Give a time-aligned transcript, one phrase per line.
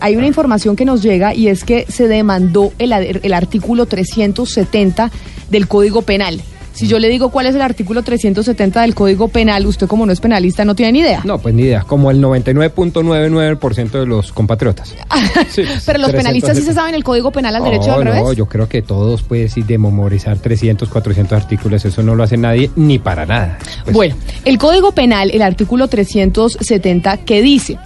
[0.00, 5.10] Hay una información que nos llega y es que se demandó el, el, artículo 370
[5.50, 6.40] del Código Penal.
[6.72, 10.12] Si yo le digo cuál es el artículo 370 del Código Penal, usted como no
[10.12, 11.22] es penalista no tiene ni idea.
[11.24, 14.94] No, pues ni idea, como el 99.99% de los compatriotas.
[15.84, 18.22] Pero los penalistas sí se saben el Código Penal al derecho al revés.
[18.22, 22.22] No, yo creo que todos pueden decir de memorizar 300, 400 artículos, eso no lo
[22.22, 23.58] hace nadie ni para nada.
[23.82, 24.14] Pues bueno,
[24.44, 27.76] el Código Penal, el artículo 370 que dice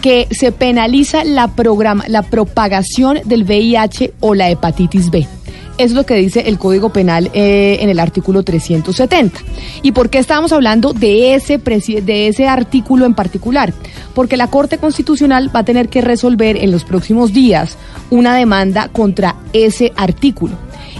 [0.00, 5.26] que se penaliza la, programa, la propagación del VIH o la hepatitis B.
[5.78, 9.38] Es lo que dice el Código Penal eh, en el artículo 370.
[9.82, 13.72] ¿Y por qué estamos hablando de ese, de ese artículo en particular?
[14.12, 17.78] Porque la Corte Constitucional va a tener que resolver en los próximos días
[18.10, 20.56] una demanda contra ese artículo.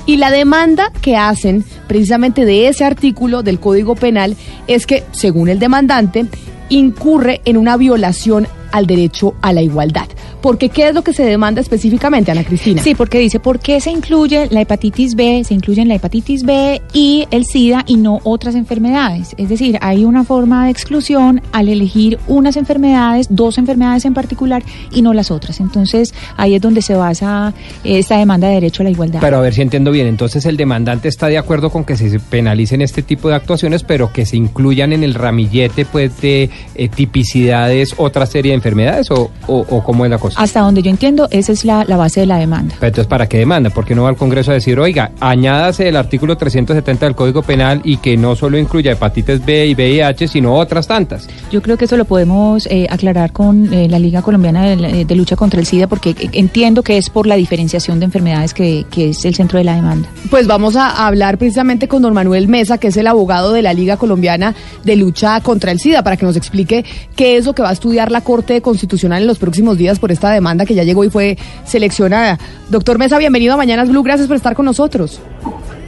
[0.07, 4.37] Y la demanda que hacen precisamente de ese artículo del Código Penal
[4.69, 6.27] es que, según el demandante,
[6.69, 10.07] incurre en una violación al derecho a la igualdad.
[10.41, 12.83] Porque ¿qué es lo que se demanda específicamente, Ana Cristina?
[12.83, 15.43] Sí, porque dice, ¿por qué se incluye la hepatitis B?
[15.45, 19.35] Se incluyen la hepatitis B y el SIDA y no otras enfermedades.
[19.37, 24.63] Es decir, hay una forma de exclusión al elegir unas enfermedades, dos enfermedades en particular
[24.93, 25.61] y no las otras.
[25.61, 27.53] Entonces, ahí es donde se basa
[27.85, 29.21] esta demanda de derecho a la igualdad.
[29.21, 32.19] Pero a ver si entiendo bien, entonces el demandante está de acuerdo con que se
[32.21, 36.89] penalicen este tipo de actuaciones, pero que se incluyan en el ramillete pues de eh,
[36.89, 40.41] tipicidades otra serie de enfermedades o, o, cómo es la cosa?
[40.41, 42.75] Hasta donde yo entiendo, esa es la, base de la demanda.
[42.79, 43.71] Pero entonces, ¿para qué demanda?
[43.71, 47.81] Porque no va al Congreso a decir, oiga, añádase el artículo 370 del Código Penal
[47.85, 51.29] y que no solo incluya hepatitis B y VIH, sino otras tantas?
[51.51, 55.35] Yo creo que eso lo podemos eh, aclarar con eh, la Liga Colombiana de, Lucha
[55.35, 59.25] contra el SIDA, porque entiendo que es por la diferenciación de enfermedades que, que es
[59.25, 60.09] el centro de la demanda.
[60.31, 63.73] Pues vamos a hablar precisamente con don Manuel Mesa, que es el abogado de la
[63.73, 66.85] Liga Colombiana de Lucha contra el SIDA, para que nos explique
[67.17, 70.11] qué es lo que va a estudiar la Corte Constitucional en los próximos días por
[70.11, 72.39] esta demanda que ya llegó y fue seleccionada.
[72.71, 75.21] Doctor Mesa, bienvenido a Mañanas Blue, gracias por estar con nosotros.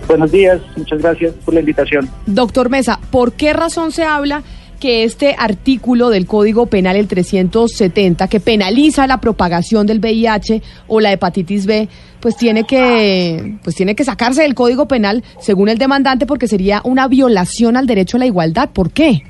[0.06, 2.08] Buenos días, muchas gracias por la invitación.
[2.26, 4.42] Doctor Mesa, ¿por qué razón se habla
[4.80, 11.00] que este artículo del Código Penal, el 370, que penaliza la propagación del VIH o
[11.00, 15.78] la hepatitis B, pues tiene que, pues tiene que sacarse del Código Penal según el
[15.78, 18.70] demandante porque sería una violación al derecho a la igualdad?
[18.70, 19.22] ¿Por qué?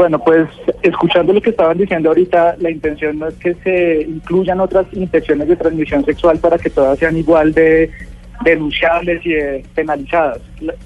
[0.00, 0.48] Bueno, pues
[0.80, 5.46] escuchando lo que estaban diciendo ahorita, la intención no es que se incluyan otras infecciones
[5.46, 7.90] de transmisión sexual para que todas sean igual de
[8.42, 9.34] denunciables y
[9.74, 10.40] penalizadas,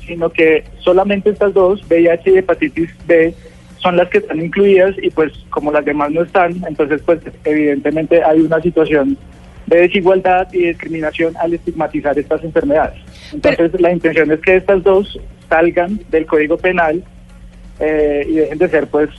[0.04, 3.32] sino que solamente estas dos, VIH y hepatitis B,
[3.78, 8.20] son las que están incluidas y pues como las demás no están, entonces pues evidentemente
[8.20, 9.16] hay una situación
[9.66, 13.00] de desigualdad y discriminación al estigmatizar estas enfermedades.
[13.32, 17.04] Entonces la intención es que estas dos salgan del Código Penal
[17.80, 19.10] eh, y dejen de ser pues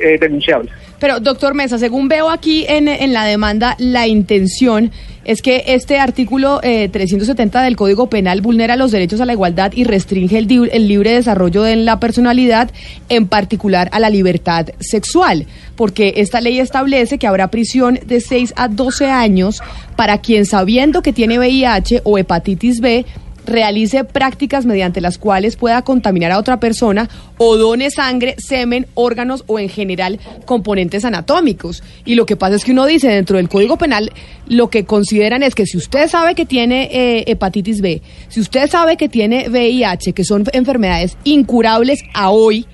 [0.00, 0.72] eh, denunciables.
[0.98, 4.90] Pero doctor Mesa, según veo aquí en, en la demanda, la intención
[5.24, 9.72] es que este artículo 370 eh, del Código Penal vulnera los derechos a la igualdad
[9.74, 12.70] y restringe el, el, libre desarrollo de la personalidad,
[13.08, 18.54] en particular a la libertad sexual, porque esta ley establece que habrá prisión de 6
[18.56, 19.62] a 12 años
[19.96, 23.04] para quien sabiendo que tiene VIH o hepatitis B
[23.46, 29.44] realice prácticas mediante las cuales pueda contaminar a otra persona o done sangre, semen, órganos
[29.46, 31.82] o en general componentes anatómicos.
[32.04, 34.12] Y lo que pasa es que uno dice dentro del Código Penal
[34.46, 38.68] lo que consideran es que si usted sabe que tiene eh, hepatitis B, si usted
[38.68, 42.66] sabe que tiene VIH, que son enfermedades incurables a hoy,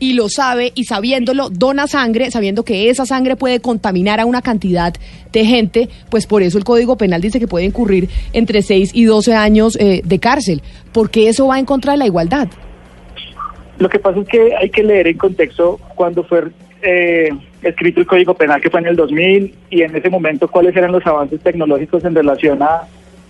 [0.00, 4.42] y lo sabe y sabiéndolo dona sangre, sabiendo que esa sangre puede contaminar a una
[4.42, 4.94] cantidad
[5.30, 9.04] de gente, pues por eso el Código Penal dice que puede incurrir entre 6 y
[9.04, 10.62] 12 años eh, de cárcel,
[10.92, 12.48] porque eso va en contra de la igualdad.
[13.78, 16.48] Lo que pasa es que hay que leer en contexto cuando fue
[16.82, 17.30] eh,
[17.62, 20.92] escrito el Código Penal, que fue en el 2000, y en ese momento cuáles eran
[20.92, 22.82] los avances tecnológicos en relación a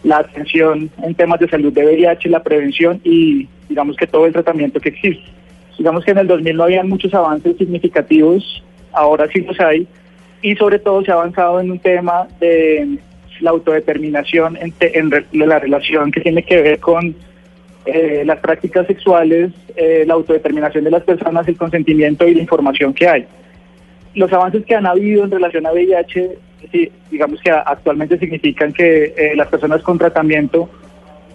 [0.02, 4.32] la atención en temas de salud de VIH, la prevención y digamos que todo el
[4.32, 5.39] tratamiento que existe.
[5.80, 9.88] Digamos que en el 2000 no habían muchos avances significativos, ahora sí los hay,
[10.42, 12.98] y sobre todo se ha avanzado en un tema de
[13.40, 17.16] la autodeterminación en, la relación que tiene que ver con
[17.86, 22.92] eh, las prácticas sexuales, eh, la autodeterminación de las personas, el consentimiento y la información
[22.92, 23.26] que hay.
[24.12, 26.36] Los avances que han habido en relación a VIH,
[27.10, 30.68] digamos que actualmente significan que eh, las personas con tratamiento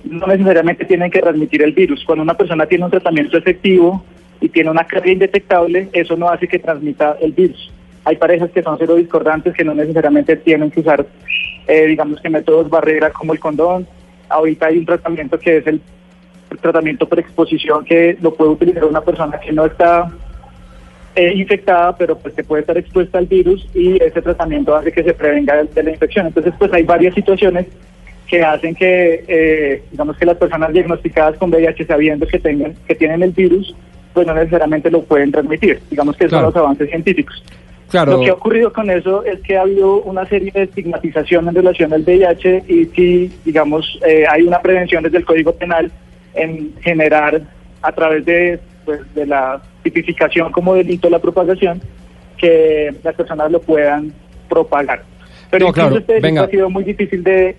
[0.03, 2.05] no necesariamente tienen que transmitir el virus.
[2.05, 4.05] Cuando una persona tiene un tratamiento efectivo,
[4.41, 7.71] y tiene una carga indetectable, eso no hace que transmita el virus.
[8.03, 11.05] Hay parejas que son cero discordantes que no necesariamente tienen que usar,
[11.67, 13.87] eh, digamos que métodos barrera como el condón.
[14.29, 15.81] Ahorita hay un tratamiento que es el
[16.61, 20.11] tratamiento por exposición que lo puede utilizar una persona que no está
[21.15, 25.03] eh, infectada, pero pues que puede estar expuesta al virus y ese tratamiento hace que
[25.03, 26.27] se prevenga de, la infección.
[26.27, 27.67] Entonces, pues hay varias situaciones
[28.27, 32.95] que hacen que, eh, digamos que las personas diagnosticadas con VIH sabiendo que tengan, que
[32.95, 33.73] tienen el virus,
[34.15, 35.79] pues no necesariamente lo pueden transmitir.
[35.91, 36.45] Digamos que Claro.
[36.47, 37.43] son los avances científicos.
[37.89, 38.13] Claro.
[38.13, 41.53] Lo que ha ocurrido con eso es que ha habido una serie de estigmatización en
[41.55, 45.91] relación al VIH y si, digamos, eh, hay una prevención desde el Código Penal
[46.33, 47.41] en generar
[47.83, 51.79] a través de, pues, de la tipificación como delito la propagación
[52.37, 54.11] que las personas lo puedan
[54.49, 55.03] propagar.
[55.51, 56.43] Pero No, claro, este venga.
[56.43, 57.55] ha sido muy difícil de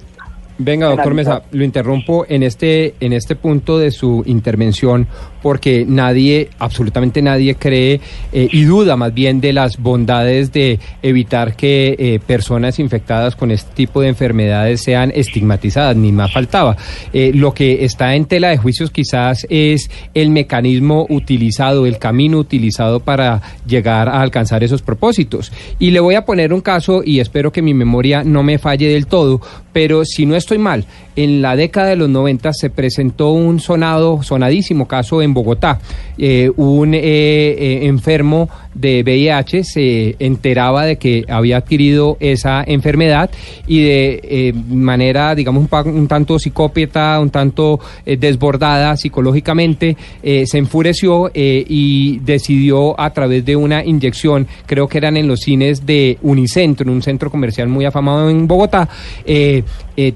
[0.59, 1.13] Venga, doctor.
[1.13, 5.07] Mesa, lo interrumpo en este, en este punto de su intervención
[5.47, 8.01] porque nadie, absolutamente nadie cree
[8.33, 13.53] eh, y duda más bien de las bondades de evitar que eh, personas infectadas con
[13.53, 16.77] este tipo de enfermedades sean estigmatizadas, ni más faltaba.
[17.13, 22.39] Eh, lo que está en tela de juicios quizás es el mecanismo utilizado, el camino
[22.39, 25.53] utilizado para llegar a alcanzar esos propósitos.
[25.79, 28.89] Y le voy a poner un caso y espero que mi memoria no me falle
[28.89, 29.41] del todo,
[29.73, 34.23] pero si no estoy mal, en la década de los 90 se presentó un sonado,
[34.23, 35.81] sonadísimo caso en Bogotá.
[36.19, 43.31] Eh, un eh, eh, enfermo de VIH se enteraba de que había adquirido esa enfermedad
[43.67, 50.59] y de eh, manera, digamos, un, tanto psicópata, un tanto eh, desbordada psicológicamente, eh, se
[50.59, 56.19] enfureció y decidió a través de una inyección, creo que eran en los cines de
[56.23, 58.89] Unicentro, un centro comercial muy afamado en Bogotá,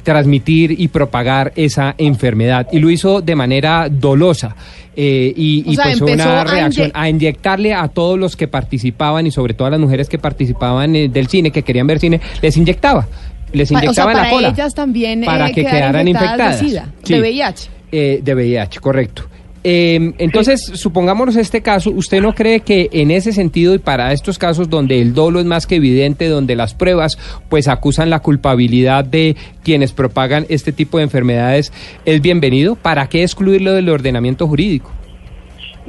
[0.03, 2.69] transmitir y propagar esa enfermedad.
[2.73, 4.55] Y lo hizo de manera dolosa.
[4.95, 9.55] y y sea, pues una reacción a inyectarle a todos los que participaban y sobre
[9.55, 13.09] todo a las mujeres que participaban eh, del cine, que querían ver cine, les inyectaba.
[13.53, 14.49] Les Pa- o sea, la para cola.
[14.51, 16.61] ellas también para eh, que quedar quedaran infectadas.
[16.61, 17.15] de SIDA, Sí.
[17.15, 17.69] de VIH.
[17.93, 19.23] Eh, de VIH, correcto.
[19.63, 24.39] Eh, entonces, supongámonos este caso, ¿usted no cree que en ese sentido y para estos
[24.39, 27.19] casos donde el dolo es más que evidente, donde las pruebas
[27.51, 31.73] pues acusan la culpabilidad de quienes propagan este tipo de enfermedades,
[32.07, 32.75] es bienvenido?
[32.77, 34.93] ¿Para qué excluirlo del ordenamiento jurídico?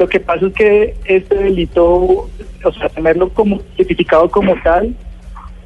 [0.02, 4.96] Lo que pasa es que este delito, o sea, tenerlo como tipificado como tal,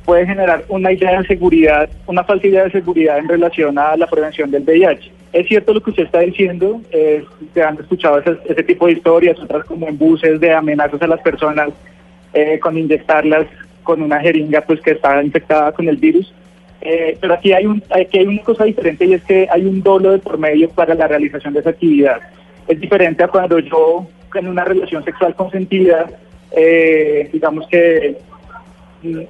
[0.04, 4.08] puede generar una idea de seguridad, una falsa idea de seguridad en relación a la
[4.08, 5.10] prevención del VIH.
[5.32, 7.24] Es cierto lo que usted está diciendo, eh,
[7.54, 11.22] se han escuchado ese, tipo de historias, otras como en buses de amenazas a las
[11.22, 11.70] personas
[12.34, 13.48] eh, con inyectarlas
[13.84, 16.34] con una jeringa pues que está infectada con el virus.
[16.81, 19.81] Eh, pero aquí hay, un, aquí hay una cosa diferente y es que hay un
[19.81, 22.20] dolo de por medio para la realización de esa actividad.
[22.68, 26.08] Es diferente a cuando yo en una relación sexual consentida,
[26.52, 28.18] eh, digamos que
[29.04, 29.22] mm,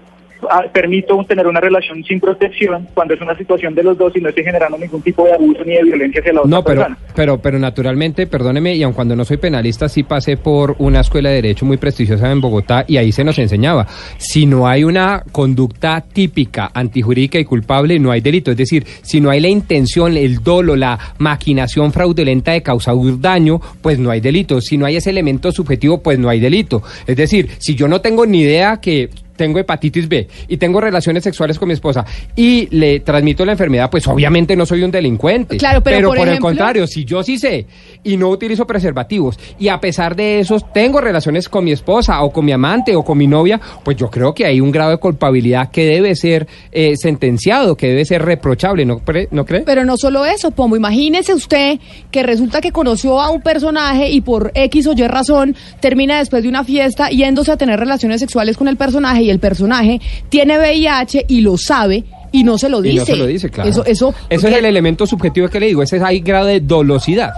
[0.73, 4.29] permito tener una relación sin protección cuando es una situación de los dos y no
[4.29, 6.97] estoy generando ningún tipo de abuso ni de violencia hacia la otra No, pero, persona.
[7.15, 11.29] pero, pero naturalmente, perdóneme, y aun cuando no soy penalista, sí pasé por una escuela
[11.29, 13.87] de derecho muy prestigiosa en Bogotá y ahí se nos enseñaba,
[14.17, 18.51] si no hay una conducta típica, antijurídica y culpable, no hay delito.
[18.51, 23.59] Es decir, si no hay la intención, el dolo, la maquinación fraudulenta de causar daño,
[23.81, 24.61] pues no hay delito.
[24.61, 26.81] Si no hay ese elemento subjetivo, pues no hay delito.
[27.05, 31.23] Es decir, si yo no tengo ni idea que tengo hepatitis B y tengo relaciones
[31.23, 32.05] sexuales con mi esposa
[32.35, 35.57] y le transmito la enfermedad, pues obviamente no soy un delincuente.
[35.57, 37.65] Claro, pero por por, el contrario, si yo sí sé
[38.03, 42.31] y no utilizo preservativos y a pesar de eso tengo relaciones con mi esposa o
[42.31, 44.97] con mi amante o con mi novia, pues yo creo que hay un grado de
[44.97, 49.61] culpabilidad que debe ser eh, sentenciado, que debe ser reprochable, ¿no, pre- ¿no cree?
[49.61, 51.79] Pero no solo eso, Pombo, imagínese usted
[52.11, 56.43] que resulta que conoció a un personaje y por X o Y razón termina después
[56.43, 60.57] de una fiesta yéndose a tener relaciones sexuales con el personaje y el personaje tiene
[60.57, 62.95] VIH y lo sabe y no se lo dice.
[62.95, 63.69] Y no se lo dice, claro.
[63.69, 66.59] Eso, eso, Eso es el elemento subjetivo que le digo, ese es ahí grado de
[66.59, 67.31] dolosidad.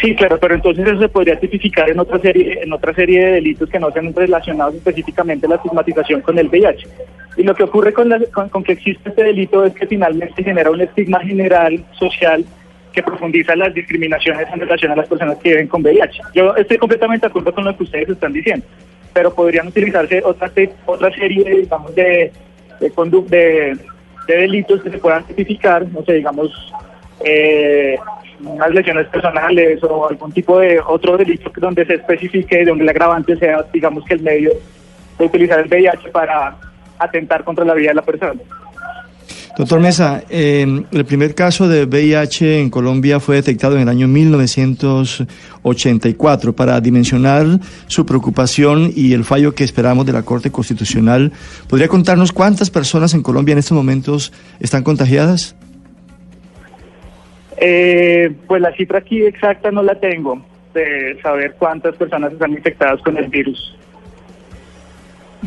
[0.00, 3.32] Sí, claro, pero entonces eso se podría tipificar en otra serie, en otra serie de
[3.32, 6.86] delitos que no sean relacionados específicamente a la estigmatización con el VIH.
[7.36, 10.42] Y lo que ocurre con, la- con, con que existe este delito es que finalmente
[10.42, 12.44] genera un estigma general social
[12.92, 16.20] que profundiza las discriminaciones en relación a las personas que viven con VIH.
[16.34, 18.64] Yo estoy completamente de acuerdo con lo que ustedes están diciendo,
[19.14, 20.50] pero podrían utilizarse otra,
[20.84, 22.32] otra serie, digamos, de,
[22.80, 22.92] de,
[23.28, 23.78] de,
[24.26, 26.50] de delitos que se puedan tipificar, no sé, digamos,
[27.24, 27.96] eh,
[28.40, 33.36] unas lesiones personales o algún tipo de otro delito donde se especifique, donde el agravante
[33.36, 34.50] sea, digamos, que el medio
[35.18, 36.56] de utilizar el VIH para
[36.98, 38.40] atentar contra la vida de la persona.
[39.56, 44.08] Doctor Mesa, eh, el primer caso de VIH en Colombia fue detectado en el año
[44.08, 46.56] 1984.
[46.56, 47.46] Para dimensionar
[47.86, 51.30] su preocupación y el fallo que esperamos de la Corte Constitucional,
[51.68, 55.54] ¿podría contarnos cuántas personas en Colombia en estos momentos están contagiadas?
[57.56, 60.44] Eh, pues la cifra aquí exacta no la tengo
[60.74, 63.76] de saber cuántas personas están infectadas con el virus.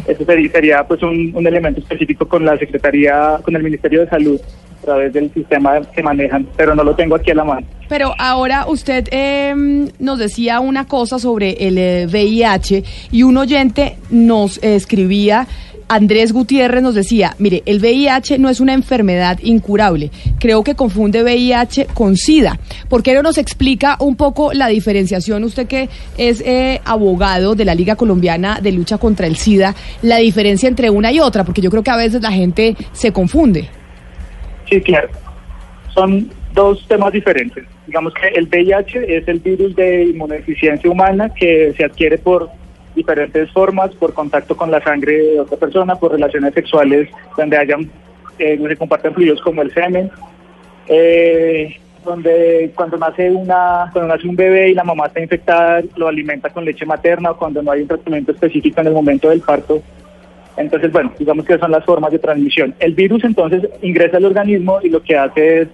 [0.07, 4.39] Eso sería, pues un, un elemento específico con la Secretaría, con el Ministerio de Salud
[4.81, 7.67] a través del sistema que manejan, pero no lo tengo aquí a la mano.
[7.89, 9.53] Pero ahora usted eh,
[9.99, 15.47] nos decía una cosa sobre el eh, VIH y un oyente nos eh, escribía
[15.87, 20.11] Andrés Gutiérrez nos decía, mire, el VIH no es una enfermedad incurable.
[20.39, 22.59] Creo que confunde VIH con SIDA.
[22.89, 27.65] ¿Por qué no nos explica un poco la diferenciación, usted que es eh, abogado de
[27.65, 31.43] la Liga Colombiana de Lucha contra el SIDA, la diferencia entre una y otra?
[31.43, 33.69] Porque yo creo que a veces la gente se confunde.
[34.69, 35.09] Sí, claro.
[35.93, 37.63] Son dos temas diferentes.
[37.85, 42.49] Digamos que el VIH es el virus de inmunodeficiencia humana que se adquiere por
[42.97, 47.89] diferentes formas, por contacto con la sangre de otra persona, por relaciones sexuales donde hayan,
[48.39, 50.11] eh, se comparten fluidos como el semen,
[50.87, 56.07] eh, donde cuando nace una, cuando nace un bebé y la mamá está infectada, lo
[56.07, 59.41] alimenta con leche materna o cuando no hay un tratamiento específico en el momento del
[59.41, 59.81] parto.
[60.57, 62.73] Entonces, bueno, digamos que son las formas de transmisión.
[62.79, 65.67] El virus entonces ingresa al organismo y lo que hace es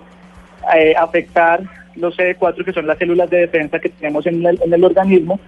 [0.76, 1.62] eh, afectar
[1.96, 5.40] los CD4, que son las células de defensa que tenemos en en el organismo,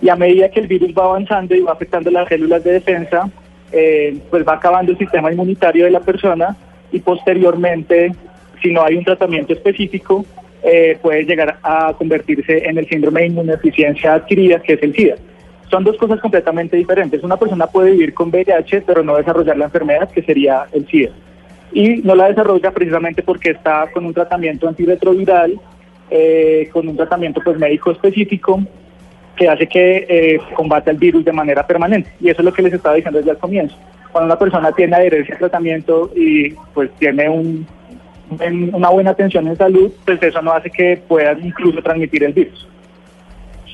[0.00, 3.30] y a medida que el virus va avanzando y va afectando las células de defensa,
[3.72, 6.56] eh, pues va acabando el sistema inmunitario de la persona
[6.92, 8.12] y posteriormente,
[8.62, 10.24] si no hay un tratamiento específico,
[10.62, 15.16] eh, puede llegar a convertirse en el síndrome de inmunodeficiencia adquirida, que es el SIDA.
[15.70, 17.22] Son dos cosas completamente diferentes.
[17.22, 21.10] Una persona puede vivir con VIH, pero no desarrollar la enfermedad, que sería el SIDA.
[21.72, 25.60] Y no la desarrolla precisamente porque está con un tratamiento antirretroviral,
[26.10, 28.62] eh, con un tratamiento pues médico específico,
[29.38, 32.10] que hace que eh, combata el virus de manera permanente.
[32.20, 33.76] Y eso es lo que les estaba diciendo desde el comienzo.
[34.12, 37.66] Cuando una persona tiene adherencia al tratamiento y pues tiene un,
[38.30, 42.32] un- una buena atención en salud, pues eso no hace que pueda incluso transmitir el
[42.32, 42.66] virus.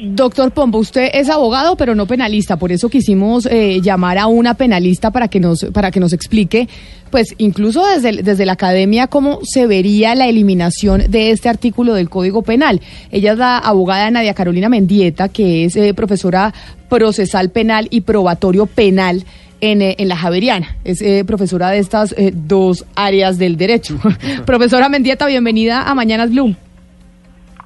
[0.00, 4.54] Doctor Pombo, usted es abogado, pero no penalista, por eso quisimos eh, llamar a una
[4.54, 6.68] penalista para que nos para que nos explique,
[7.10, 12.10] pues incluso desde, desde la academia cómo se vería la eliminación de este artículo del
[12.10, 12.80] Código Penal.
[13.12, 16.52] Ella es la abogada Nadia Carolina Mendieta, que es eh, profesora
[16.88, 19.24] procesal penal y probatorio penal
[19.60, 20.76] en, eh, en la Javeriana.
[20.84, 23.96] Es profesora de estas dos áreas del derecho.
[24.44, 26.56] profesora Mendieta, bienvenida a Mañanas Blue.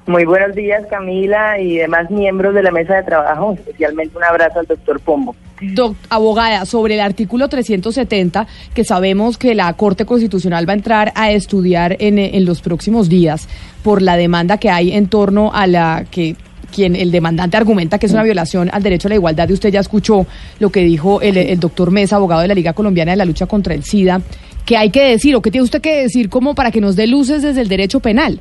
[0.09, 3.53] Muy buenos días, Camila y demás miembros de la mesa de trabajo.
[3.53, 5.35] Especialmente un abrazo al doctor Pombo.
[5.61, 11.11] Doc- abogada, sobre el artículo 370, que sabemos que la Corte Constitucional va a entrar
[11.13, 13.47] a estudiar en, en los próximos días
[13.83, 16.35] por la demanda que hay en torno a la que
[16.73, 19.69] quien el demandante argumenta que es una violación al derecho a la igualdad y usted
[19.69, 20.25] ya escuchó
[20.59, 23.45] lo que dijo el, el doctor Mesa, abogado de la Liga Colombiana de la Lucha
[23.45, 24.21] contra el SIDA.
[24.65, 27.05] ¿Qué hay que decir o qué tiene usted que decir como para que nos dé
[27.05, 28.39] luces desde el derecho penal?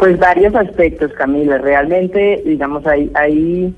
[0.00, 1.58] Pues varios aspectos, Camila.
[1.58, 3.74] Realmente, digamos, hay, hay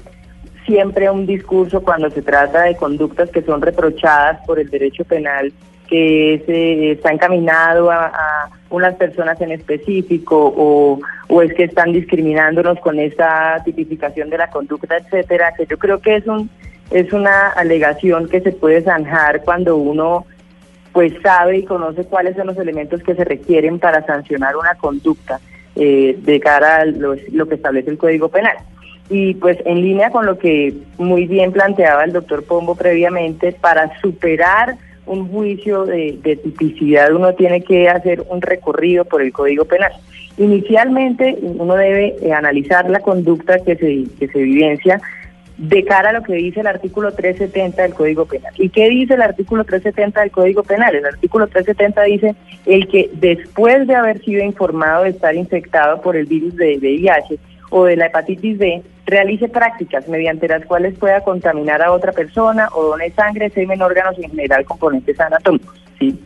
[0.65, 5.53] siempre un discurso cuando se trata de conductas que son reprochadas por el derecho penal
[5.89, 11.65] que es, eh, está encaminado a, a unas personas en específico o, o es que
[11.65, 16.49] están discriminándonos con esta tipificación de la conducta, etcétera, que yo creo que es un
[16.93, 20.25] es una alegación que se puede zanjar cuando uno
[20.93, 25.41] pues sabe y conoce cuáles son los elementos que se requieren para sancionar una conducta
[25.77, 28.57] eh, de cara a lo, que establece el Código Penal.
[29.11, 33.99] Y pues en línea con lo que muy bien planteaba el doctor Pombo previamente, para
[34.01, 39.65] superar un juicio de, de tipicidad uno tiene que hacer un recorrido por el Código
[39.65, 39.93] Penal.
[40.39, 45.01] Inicialmente uno debe eh, analizar la conducta que se, que se evidencia
[45.63, 48.53] de cara a lo que dice el artículo 370 del Código Penal.
[48.59, 50.97] ¿Y qué dice el artículo 370 del Código Penal?
[50.97, 52.35] El artículo 370 dice
[52.67, 57.39] el que después de haber sido informado de estar infectado por el virus de VIH
[57.71, 62.69] o de la hepatitis B, realice prácticas mediante las cuales pueda contaminar a otra persona
[62.75, 65.81] o done sangre, semen, órganos y en general componentes anatómicos.
[66.01, 66.19] ¿sí?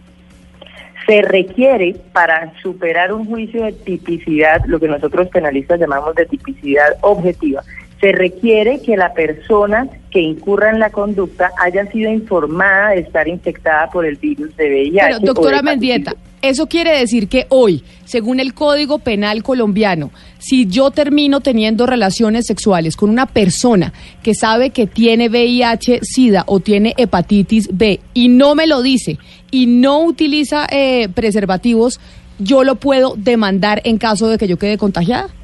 [1.06, 6.96] se requiere para superar un juicio de tipicidad, lo que nosotros penalistas llamamos de tipicidad
[7.02, 7.62] objetiva,
[8.06, 13.26] se requiere que la persona que incurra en la conducta haya sido informada de estar
[13.26, 15.06] infectada por el virus de VIH.
[15.08, 20.92] Pero, doctora Mendieta, eso quiere decir que hoy, según el Código Penal colombiano, si yo
[20.92, 26.94] termino teniendo relaciones sexuales con una persona que sabe que tiene VIH, SIDA o tiene
[26.98, 29.18] hepatitis B y no me lo dice
[29.50, 31.98] y no utiliza eh, preservativos,
[32.38, 35.35] yo lo puedo demandar en caso de que yo quede contagiada.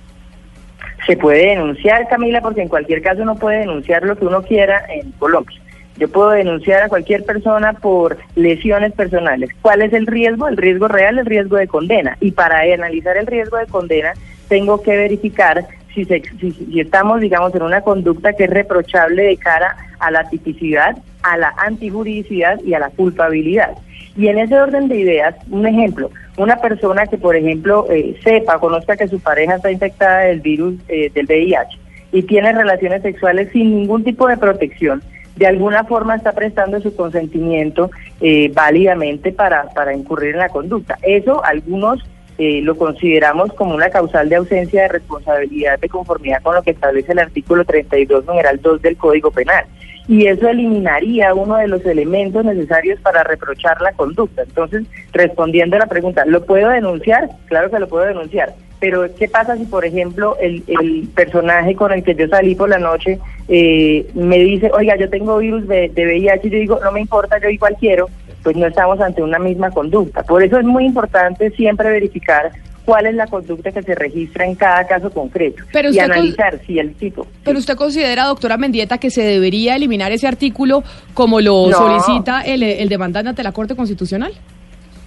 [1.07, 4.85] Se puede denunciar, Camila, porque en cualquier caso uno puede denunciar lo que uno quiera
[4.89, 5.59] en Colombia.
[5.99, 9.51] Yo puedo denunciar a cualquier persona por lesiones personales.
[9.61, 10.49] ¿Cuál es el riesgo?
[10.49, 12.17] El riesgo real, el riesgo de condena.
[12.21, 14.13] Y para analizar el riesgo de condena,
[14.49, 19.23] tengo que verificar si, se, si, si estamos, digamos, en una conducta que es reprochable
[19.23, 23.73] de cara a la tipicidad, a la antijuridicidad y a la culpabilidad.
[24.17, 28.59] Y en ese orden de ideas, un ejemplo, una persona que, por ejemplo, eh, sepa,
[28.59, 31.79] conozca que su pareja está infectada del virus eh, del VIH
[32.13, 35.03] y tiene relaciones sexuales sin ningún tipo de protección,
[35.37, 40.99] de alguna forma está prestando su consentimiento eh, válidamente para, para incurrir en la conducta.
[41.03, 42.05] Eso algunos
[42.39, 46.73] eh, lo consideramos como una causal de ausencia de responsabilidad de conformidad con lo que
[46.73, 49.65] establece el artículo 32, numeral 2 del Código Penal.
[50.09, 54.43] Y eso eliminaría uno de los elementos necesarios para reprochar la conducta.
[54.43, 57.29] Entonces, respondiendo a la pregunta, ¿lo puedo denunciar?
[57.47, 58.55] Claro que lo puedo denunciar.
[58.81, 62.69] Pero, ¿qué pasa si, por ejemplo, el, el personaje con el que yo salí por
[62.69, 66.81] la noche eh, me dice, oiga, yo tengo virus de, de VIH y yo digo,
[66.83, 68.09] no me importa, yo igual quiero?
[68.43, 70.25] Pues no estamos ante una misma conducta.
[70.25, 72.51] Por eso es muy importante siempre verificar
[72.85, 76.79] cuál es la conducta que se registra en cada caso concreto Pero y analizar si
[76.79, 77.27] el tipo.
[77.45, 80.83] Pero usted considera, doctora Mendieta, que se debería eliminar ese artículo
[81.15, 81.77] como lo No.
[81.77, 84.33] solicita el, el demandante ante la Corte Constitucional.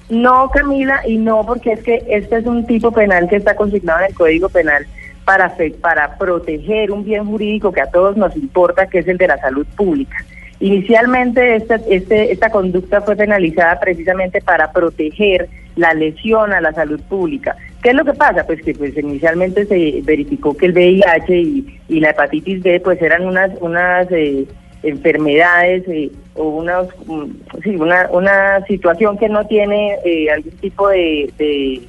[0.09, 4.01] No, Camila, y no porque es que este es un tipo penal que está consignado
[4.01, 4.85] en el Código Penal
[5.25, 9.17] para, fe- para proteger un bien jurídico que a todos nos importa, que es el
[9.17, 10.17] de la salud pública.
[10.59, 17.01] Inicialmente esta, este, esta conducta fue penalizada precisamente para proteger la lesión a la salud
[17.01, 17.55] pública.
[17.81, 18.45] ¿Qué es lo que pasa?
[18.45, 23.01] Pues que pues inicialmente se verificó que el VIH y, y la hepatitis B pues
[23.01, 24.45] eran unas unas eh,
[24.83, 27.25] enfermedades eh, o unas, mm,
[27.63, 31.81] sí, una, una situación que no tiene eh, algún tipo de, de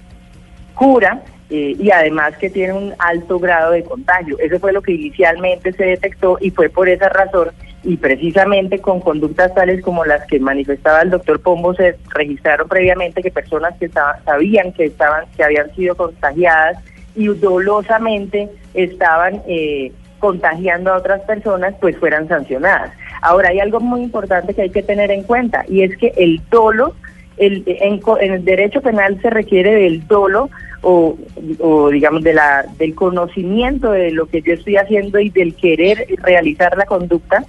[0.74, 4.38] cura eh, y además que tiene un alto grado de contagio.
[4.38, 7.50] Eso fue lo que inicialmente se detectó y fue por esa razón
[7.86, 13.22] y precisamente con conductas tales como las que manifestaba el doctor Pombo se registraron previamente
[13.22, 16.82] que personas que estaban, sabían que estaban que habían sido contagiadas
[17.14, 22.90] y dolosamente estaban eh, contagiando a otras personas pues fueran sancionadas.
[23.22, 26.42] Ahora hay algo muy importante que hay que tener en cuenta y es que el
[26.50, 26.92] dolo
[27.36, 30.50] el, en, en el derecho penal se requiere del dolo
[30.82, 31.16] o,
[31.60, 36.04] o, digamos de la del conocimiento de lo que yo estoy haciendo y del querer
[36.24, 37.44] realizar la conducta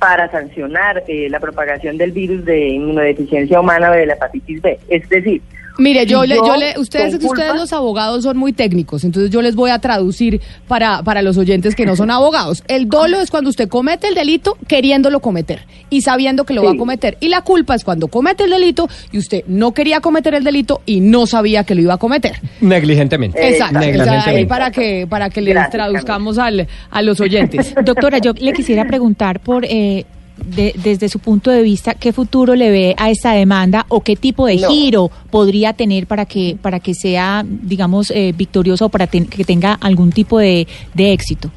[0.00, 4.80] para sancionar eh, la propagación del virus de inmunodeficiencia humana o de la hepatitis B.
[4.88, 5.42] Es decir,
[5.80, 9.40] Mire, yo, le, yo le, ustedes, culpa- ustedes los abogados son muy técnicos, entonces yo
[9.42, 12.62] les voy a traducir para, para los oyentes que no son abogados.
[12.68, 16.72] El dolo es cuando usted comete el delito queriéndolo cometer y sabiendo que lo va
[16.72, 17.16] a cometer.
[17.20, 20.82] Y la culpa es cuando comete el delito y usted no quería cometer el delito
[20.86, 22.36] y no sabía que lo iba a cometer.
[22.60, 23.38] Negligentemente.
[23.48, 23.78] Exacto.
[23.78, 24.46] O sea, ahí Negligentemente.
[24.46, 27.74] para que, para que le Gracias, traduzcamos al, a los oyentes.
[27.84, 30.04] Doctora, yo le quisiera preguntar por eh,
[30.44, 34.16] de- desde su punto de vista qué futuro le ve a esta demanda o qué
[34.16, 34.68] tipo de No.
[34.68, 39.44] giro podría tener para que para que sea, digamos, eh, victorioso o para ten- que
[39.44, 41.50] tenga algún tipo de, de éxito.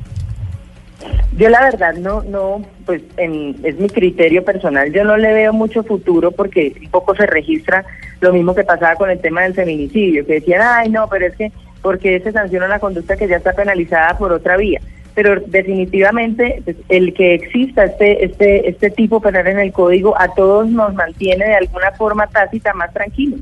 [1.38, 4.92] Yo la verdad no, no, pues en- es mi criterio personal.
[4.94, 7.84] Yo no le veo mucho futuro porque un poco se registra
[8.22, 11.36] lo mismo que pasaba con el tema del feminicidio, que decían, ay no, pero es
[11.36, 14.80] que porque se sanciona una conducta que ya está penalizada por otra vía.
[15.16, 20.34] Pero definitivamente pues, el que exista este, este, este tipo penal en el código a
[20.34, 23.42] todos nos mantiene de alguna forma tácita más tranquilos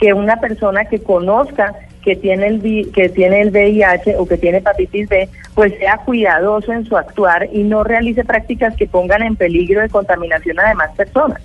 [0.00, 4.58] que una persona que conozca que tiene el que tiene el VIH o que tiene
[4.58, 9.36] hepatitis B, pues sea cuidadoso en su actuar y no realice prácticas que pongan en
[9.36, 11.42] peligro de contaminación a demás personas.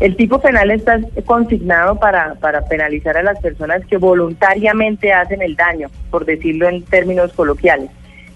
[0.00, 5.56] El tipo penal está consignado para, para penalizar a las personas que voluntariamente hacen el
[5.56, 7.90] daño, por decirlo en términos coloquiales,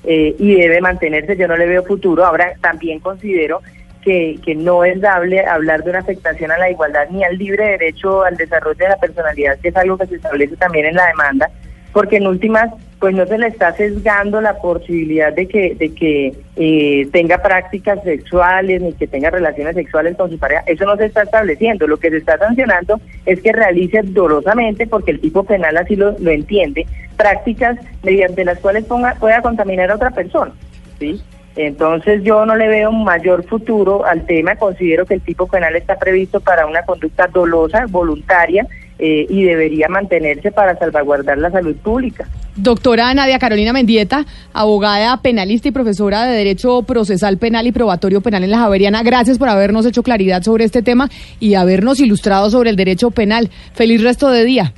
[0.04, 1.36] eh, y debe mantenerse.
[1.36, 2.24] Yo no le veo futuro.
[2.24, 3.60] Ahora también considero
[4.02, 7.64] que, que no es dable hablar de una afectación a la igualdad ni al libre
[7.64, 11.06] derecho al desarrollo de la personalidad, que es algo que se establece también en la
[11.06, 11.50] demanda,
[11.92, 12.70] porque en últimas,
[13.02, 18.00] pues no se le está sesgando la posibilidad de que, de que eh, tenga prácticas
[18.04, 20.62] sexuales ni que tenga relaciones sexuales con su pareja.
[20.68, 21.88] Eso no se está estableciendo.
[21.88, 26.16] Lo que se está sancionando es que realice dolosamente, porque el tipo penal así lo,
[26.20, 26.86] lo entiende,
[27.16, 30.52] prácticas mediante las cuales ponga, pueda contaminar a otra persona.
[31.00, 31.20] ¿sí?
[31.56, 35.74] Entonces yo no le veo un mayor futuro al tema, considero que el tipo penal
[35.74, 38.64] está previsto para una conducta dolosa, voluntaria,
[39.00, 42.28] eh, y debería mantenerse para salvaguardar la salud pública.
[42.56, 48.44] Doctora Nadia Carolina Mendieta, abogada penalista y profesora de Derecho Procesal Penal y Probatorio Penal
[48.44, 51.08] en la Javeriana, gracias por habernos hecho claridad sobre este tema
[51.40, 53.48] y habernos ilustrado sobre el derecho penal.
[53.72, 54.74] Feliz resto de día.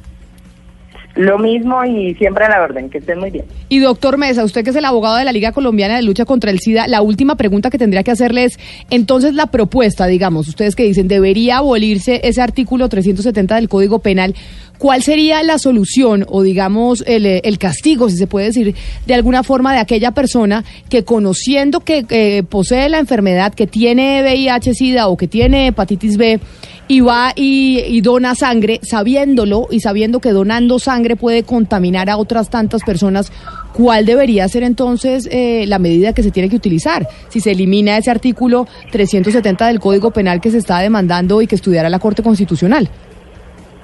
[1.17, 3.45] Lo mismo y siempre a la orden, que estén muy bien.
[3.69, 6.51] Y doctor Mesa, usted que es el abogado de la Liga Colombiana de Lucha contra
[6.51, 8.59] el SIDA, la última pregunta que tendría que hacerle es,
[8.91, 14.35] entonces la propuesta, digamos, ustedes que dicen, debería abolirse ese artículo 370 del Código Penal,
[14.79, 18.75] ¿cuál sería la solución o digamos el, el castigo, si se puede decir,
[19.07, 24.23] de alguna forma de aquella persona que conociendo que eh, posee la enfermedad, que tiene
[24.23, 26.41] VIH, SIDA o que tiene hepatitis B,
[26.87, 32.51] y va y, dona sangre, sabiéndolo y sabiendo que donando sangre puede contaminar a otras
[32.51, 33.33] tantas personas,
[33.73, 37.09] ¿cuál debería ser entonces eh, la medida que se tiene que utilizar?
[37.29, 41.55] Si se elimina ese artículo 370 del Código Penal que se está demandando y que
[41.55, 42.89] estudiará la Corte Constitucional.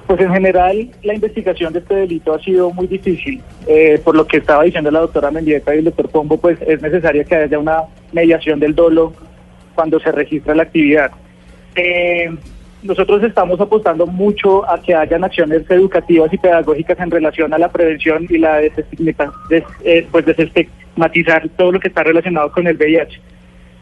[0.07, 3.41] Pues en general la investigación de este delito ha sido muy difícil.
[3.65, 6.81] Eh, por lo que estaba diciendo la doctora Mendieta y el doctor Pombo, pues es
[6.81, 9.13] necesaria que haya una mediación del dolo
[9.73, 11.11] cuando se registra la actividad.
[11.75, 12.29] Eh,
[12.83, 17.71] nosotros estamos apostando mucho a que hayan acciones educativas y pedagógicas en relación a la
[17.71, 23.21] prevención y la eh, pues desestigmatizar todo lo que está relacionado con el VIH.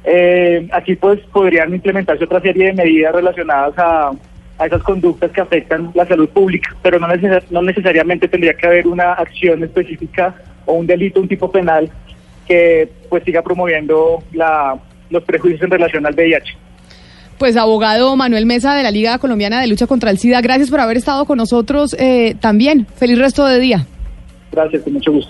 [0.03, 4.11] Eh, aquí pues podrían implementarse otra serie de medidas relacionadas a,
[4.57, 9.13] a esas conductas que afectan la salud pública, pero no necesariamente tendría que haber una
[9.13, 10.35] acción específica
[10.65, 11.89] o un delito, un tipo penal
[12.47, 14.77] que pues siga promoviendo la,
[15.09, 16.68] los prejuicios en relación al VIH.
[17.39, 20.81] Pues abogado Manuel Mesa de la Liga Colombiana de Lucha contra el SIDA, gracias por
[20.81, 22.85] haber estado con nosotros eh, también.
[22.95, 23.87] Feliz resto de día.
[24.51, 25.27] Gracias, con mucho gusto.